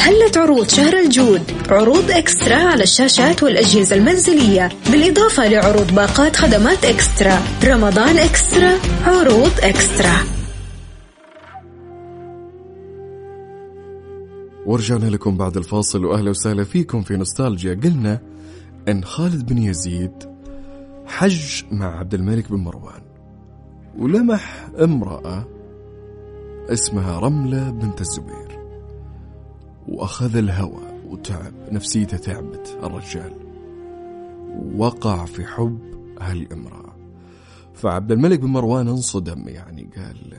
هلت 0.00 0.36
عروض 0.36 0.68
شهر 0.68 0.98
الجود؟ 0.98 1.42
عروض 1.70 2.10
إكسترا 2.10 2.56
على 2.56 2.82
الشاشات 2.82 3.42
والأجهزة 3.42 3.96
المنزلية. 3.96 4.68
بالإضافة 4.90 5.48
لعروض 5.48 5.94
باقات 5.94 6.36
خدمات 6.36 6.84
إكسترا. 6.84 7.42
رمضان 7.64 8.18
إكسترا 8.18 8.78
عروض 9.06 9.52
إكسترا. 9.62 10.33
ورجعنا 14.66 15.06
لكم 15.06 15.36
بعد 15.36 15.56
الفاصل 15.56 16.04
واهلا 16.04 16.30
وسهلا 16.30 16.64
فيكم 16.64 17.02
في 17.02 17.16
نوستالجيا. 17.16 17.74
قلنا 17.74 18.20
إن 18.88 19.04
خالد 19.04 19.46
بن 19.46 19.58
يزيد 19.58 20.12
حج 21.06 21.64
مع 21.72 21.98
عبد 21.98 22.14
الملك 22.14 22.50
بن 22.50 22.56
مروان 22.56 23.02
ولمح 23.98 24.68
امرأة 24.78 25.44
اسمها 26.68 27.18
رملة 27.18 27.70
بنت 27.70 28.00
الزبير 28.00 28.58
وأخذ 29.88 30.36
الهوى 30.36 30.82
وتعب 31.06 31.52
نفسيته 31.72 32.16
تعبت 32.16 32.78
الرجال 32.82 33.32
وقع 34.76 35.24
في 35.24 35.44
حب 35.44 35.78
هالامرأة. 36.20 36.94
فعبد 37.74 38.12
الملك 38.12 38.40
بن 38.40 38.48
مروان 38.48 38.88
انصدم 38.88 39.48
يعني 39.48 39.88
قال 39.96 40.36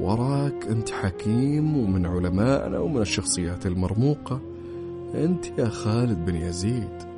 وراك 0.00 0.66
أنت 0.70 0.90
حكيم 0.90 1.76
ومن 1.76 2.06
علمائنا 2.06 2.78
ومن 2.78 3.00
الشخصيات 3.00 3.66
المرموقة. 3.66 4.40
أنت 5.14 5.58
يا 5.58 5.68
خالد 5.68 6.24
بن 6.26 6.36
يزيد. 6.36 7.10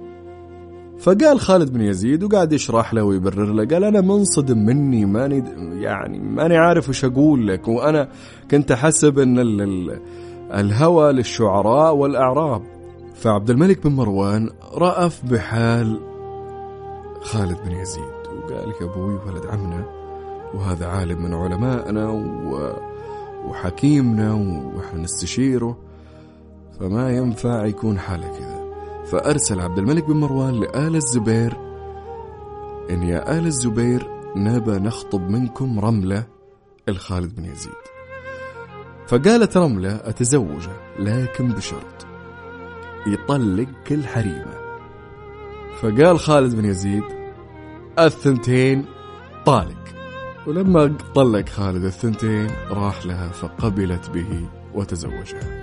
فقال 0.98 1.40
خالد 1.40 1.72
بن 1.72 1.80
يزيد 1.80 2.24
وقاعد 2.24 2.52
يشرح 2.52 2.94
له 2.94 3.02
ويبرر 3.02 3.52
له 3.52 3.64
قال 3.66 3.84
أنا 3.84 4.00
منصدم 4.00 4.58
مني 4.58 5.04
ماني 5.04 5.44
يعني 5.82 6.18
ماني 6.18 6.56
عارف 6.56 6.88
وش 6.88 7.04
أقول 7.04 7.48
لك. 7.48 7.68
وأنا 7.68 8.08
كنت 8.50 8.72
أحسب 8.72 9.18
أن 9.18 9.38
ال 9.38 9.60
ال 9.62 10.00
الهوى 10.54 11.12
للشعراء 11.12 11.94
والأعراب. 11.94 12.62
فعبد 13.14 13.50
الملك 13.50 13.86
بن 13.86 13.92
مروان 13.92 14.50
رأف 14.74 15.24
بحال 15.24 16.00
خالد 17.20 17.58
بن 17.66 17.72
يزيد. 17.72 18.22
وقال 18.38 18.68
يا 18.80 18.86
أبوي 18.86 19.14
ولد 19.14 19.46
عمنا 19.46 20.01
وهذا 20.54 20.86
عالم 20.86 21.22
من 21.22 21.34
علمائنا 21.34 22.10
وحكيمنا 23.48 24.34
وإحنا 24.74 25.00
نستشيره 25.00 25.78
فما 26.80 27.10
ينفع 27.10 27.66
يكون 27.66 27.98
حاله 27.98 28.28
كذا. 28.28 28.62
فأرسل 29.04 29.60
عبد 29.60 29.78
الملك 29.78 30.04
بن 30.04 30.16
مروان 30.16 30.60
لآل 30.60 30.96
الزبير 30.96 31.56
إن 32.90 33.02
يا 33.02 33.38
آل 33.38 33.46
الزبير 33.46 34.10
نبى 34.36 34.72
نخطب 34.72 35.30
منكم 35.30 35.80
رملة 35.80 36.24
الخالد 36.88 37.36
بن 37.36 37.44
يزيد. 37.44 37.72
فقالت 39.06 39.56
رملة 39.56 39.94
أتزوجه 39.94 40.72
لكن 40.98 41.48
بشرط 41.48 42.06
يطلق 43.06 43.68
كل 43.86 44.04
حريمه. 44.04 44.62
فقال 45.80 46.18
خالد 46.18 46.54
بن 46.54 46.64
يزيد 46.64 47.04
الثنتين 47.98 48.84
طالق. 49.46 49.82
ولما 50.46 50.96
طلق 51.14 51.48
خالد 51.48 51.84
الثنتين 51.84 52.50
راح 52.70 53.06
لها 53.06 53.28
فقبلت 53.28 54.10
به 54.10 54.48
وتزوجها. 54.74 55.62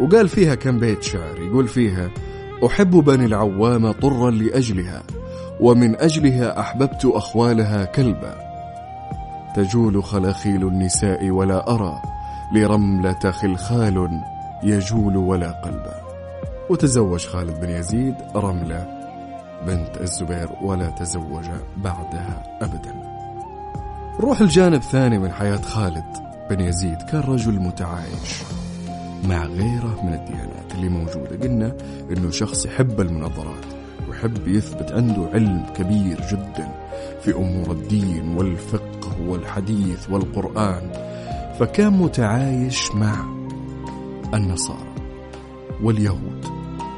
وقال 0.00 0.28
فيها 0.28 0.54
كم 0.54 0.78
بيت 0.78 1.02
شعر 1.02 1.38
يقول 1.38 1.68
فيها 1.68 2.10
أحب 2.66 2.90
بني 2.90 3.24
العوام 3.24 3.92
طرا 3.92 4.30
لأجلها 4.30 5.02
ومن 5.60 5.96
أجلها 5.96 6.60
أحببت 6.60 7.04
أخوالها 7.04 7.84
كلبا. 7.84 8.34
تجول 9.56 10.04
خلاخيل 10.04 10.68
النساء 10.68 11.30
ولا 11.30 11.74
أرى 11.74 12.02
لرملة 12.54 13.30
خلخال 13.30 14.22
يجول 14.62 15.16
ولا 15.16 15.50
قلبا. 15.50 16.00
وتزوج 16.70 17.26
خالد 17.26 17.60
بن 17.60 17.70
يزيد 17.70 18.14
رملة 18.36 18.86
بنت 19.66 20.00
الزبير 20.00 20.48
ولا 20.62 20.90
تزوج 20.90 21.44
بعدها 21.76 22.58
أبداً. 22.62 23.03
نروح 24.20 24.40
الجانب 24.40 24.82
ثاني 24.82 25.18
من 25.18 25.32
حياة 25.32 25.60
خالد 25.60 26.04
بن 26.50 26.60
يزيد 26.60 27.02
كان 27.02 27.20
رجل 27.20 27.52
متعايش 27.52 28.42
مع 29.28 29.46
غيره 29.46 30.00
من 30.04 30.14
الديانات 30.14 30.74
اللي 30.74 30.88
موجودة 30.88 31.36
قلنا 31.42 31.76
إنه 32.10 32.30
شخص 32.30 32.66
يحب 32.66 33.00
المناظرات 33.00 33.64
ويحب 34.08 34.48
يثبت 34.48 34.92
عنده 34.92 35.28
علم 35.34 35.66
كبير 35.76 36.20
جدا 36.32 36.68
في 37.22 37.34
أمور 37.34 37.70
الدين 37.70 38.36
والفقه 38.36 39.20
والحديث 39.26 40.10
والقرآن. 40.10 40.90
فكان 41.60 41.92
متعايش 41.92 42.90
مع 42.94 43.14
النصارى 44.34 44.94
واليهود. 45.82 46.46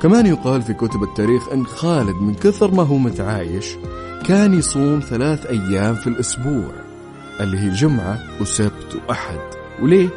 كمان 0.03 0.27
يقال 0.27 0.63
في 0.63 0.75
كتب 0.75 1.03
التاريخ 1.03 1.49
أن 1.53 1.67
خالد 1.67 2.17
من 2.17 2.35
كثر 2.35 2.75
ما 2.75 2.83
هو 2.83 2.99
متعايش 2.99 3.77
كان 4.27 4.55
يصوم 4.55 5.01
ثلاث 5.01 5.47
أيام 5.47 5.95
في 5.95 6.07
الأسبوع. 6.07 6.86
اللي 7.41 7.59
هي 7.59 7.69
الجمعة 7.69 8.19
وسبت 8.41 8.97
وأحد. 9.09 9.41
وليه 9.83 10.09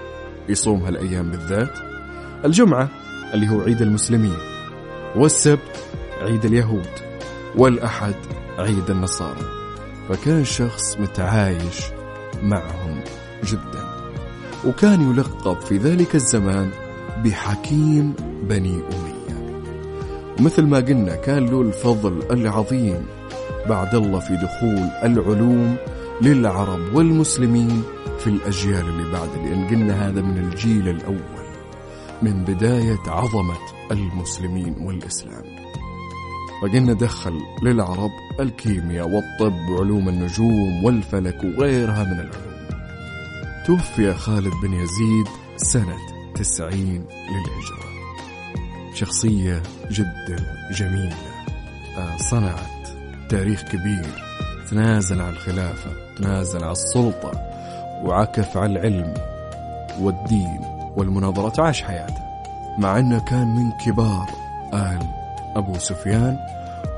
يصوم 0.50 0.84
هالأيام 0.84 1.32
بالذات؟ 1.32 1.80
الجمعة 2.46 2.90
اللي 3.34 3.50
هو 3.50 3.62
عيد 3.62 3.82
المسلمين 3.82 4.38
والسبت 5.16 5.84
عيد 6.22 6.46
اليهود 6.46 6.90
والأحد 7.56 8.16
عيد 8.58 8.90
النصارى. 8.90 9.60
فكان 10.10 10.46
شخص 10.46 10.98
متعايش 11.00 11.82
معهم 12.44 13.02
جدا. 13.44 13.90
وكان 14.66 15.12
يلقب 15.12 15.60
في 15.62 15.78
ذلك 15.78 16.16
الزمان 16.16 16.70
بحكيم 17.24 18.14
بني 18.44 18.74
أمية. 18.74 19.20
ومثل 20.40 20.64
ما 20.64 20.78
قلنا 20.78 21.16
كان 21.16 21.46
له 21.46 21.62
الفضل 21.62 22.24
العظيم 22.32 23.06
بعد 23.70 23.96
الله 23.96 24.20
في 24.20 24.34
دخول 24.36 24.90
العلوم 25.04 25.76
للعرب 26.22 26.96
والمسلمين 26.96 27.84
في 28.20 28.28
الأجيال 28.28 28.90
اللي 28.90 29.12
بعد 29.12 29.30
لأن 29.36 29.68
قلنا 29.68 30.08
هذا 30.08 30.22
من 30.22 30.38
الجيل 30.38 30.90
الأول 30.90 31.40
من 32.22 32.44
بداية 32.44 33.00
عظمة 33.08 33.58
المسلمين 33.92 34.76
والإسلام. 34.80 35.44
فقلنا 36.62 36.94
دخل 36.94 37.40
للعرب 37.64 38.12
الكيمياء 38.40 39.10
والطب 39.10 39.70
وعلوم 39.70 40.10
النجوم 40.10 40.84
والفلك 40.84 41.44
وغيرها 41.44 42.04
من 42.04 42.20
العلوم. 42.20 42.50
توفي 43.66 44.14
خالد 44.14 44.54
بن 44.64 44.74
يزيد 44.74 45.28
سنة 45.58 45.98
تسعين 46.36 47.06
للهجرة. 47.32 47.90
شخصية 48.94 49.64
جدا 49.92 50.36
جميلة 50.72 51.18
آه، 51.98 52.18
صنعت 52.18 52.88
تاريخ 53.30 53.62
كبير 53.62 54.30
تنازل 54.70 55.22
عن 55.22 55.30
الخلافة 55.30 56.09
تنازل 56.20 56.64
على 56.64 56.72
السلطة 56.72 57.32
وعكف 58.04 58.58
على 58.58 58.72
العلم 58.72 59.14
والدين 60.00 60.62
والمناظرات 60.98 61.60
عاش 61.60 61.84
حياته 61.84 62.22
مع 62.78 63.00
أنه 63.00 63.20
كان 63.20 63.48
من 63.48 63.72
كبار 63.86 64.30
آل 64.74 65.00
أبو 65.56 65.74
سفيان 65.74 66.38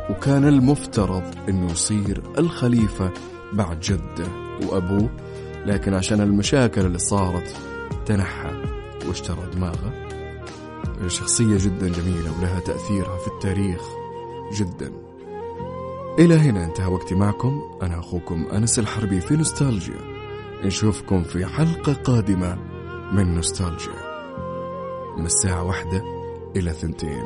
وكان 0.10 0.48
المفترض 0.48 1.24
أنه 1.50 1.72
يصير 1.72 2.24
الخليفة 2.38 3.12
بعد 3.54 3.80
جده 3.80 4.28
وأبوه 4.66 5.10
لكن 5.66 5.94
عشان 5.94 6.22
المشاكل 6.22 6.86
اللي 6.86 7.00
صارت 7.00 7.56
تنحى 8.06 8.52
واشترى 9.08 9.50
دماغه. 9.56 9.94
شخصية 11.08 11.58
جدا 11.58 11.88
جميلة 11.88 12.40
ولها 12.40 12.60
تأثيرها 12.60 13.18
في 13.18 13.28
التاريخ 13.28 13.82
جدا. 14.54 14.92
إلى 16.20 16.36
هنا 16.36 16.66
انتهى 16.66 16.88
وقتي 16.88 17.16
معكم. 17.16 17.62
أنا 17.82 18.00
أخوكم 18.00 18.46
أنس 18.54 18.80
الحربي 18.80 19.22
في 19.22 19.36
نوستالجيا. 19.36 20.02
نشوفكم 20.64 21.24
في 21.24 21.46
حلقة 21.46 21.94
قادمة 21.94 22.58
من 23.14 23.36
نوستالجيا. 23.36 24.12
من 25.18 25.26
الساعة 25.26 25.64
واحدة 25.64 26.04
إلى 26.56 26.72
ثنتين 26.72 27.24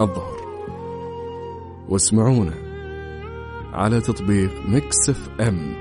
الظهر. 0.00 0.40
واسمعونا 1.88 2.54
على 3.72 4.00
تطبيق 4.00 4.66
Mix 4.68 5.10
FM 5.10 5.74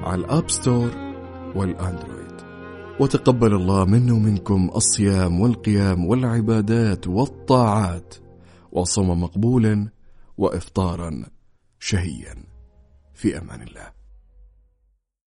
على 0.00 0.20
ال 0.20 0.27
App 0.27 0.50
Store 0.50 0.90
وال 1.54 1.70
Android. 1.70 2.34
وتقبل 3.00 3.54
الله 3.54 3.84
منا 3.84 4.12
ومنكم 4.12 4.70
الصيام 4.76 5.40
والقيام 5.40 6.06
والعبادات 6.06 7.08
والطاعات. 7.08 8.14
وصوم 8.72 9.22
مقبولا 9.22 9.88
وافطارا. 10.38 11.33
شهيا. 11.84 12.44
في 13.14 13.38
أمان 13.38 13.62
الله. 13.62 13.93